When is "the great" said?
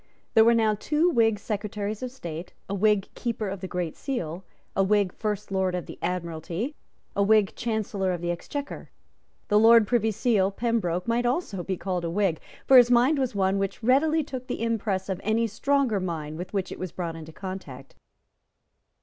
3.61-3.95